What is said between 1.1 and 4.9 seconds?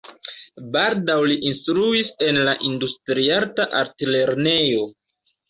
li instruis en la Industriarta Altlernejo.